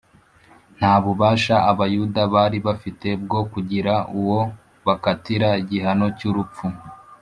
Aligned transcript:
Nta 0.77 0.93
bubasha 1.03 1.55
Abayuda 1.71 2.21
bari 2.33 2.57
bafite 2.67 3.07
bwo 3.23 3.41
kugira 3.51 3.93
uwo 4.19 4.39
bakatira 4.85 5.49
igihano 5.61 6.07
cy’urupfu 6.17 6.65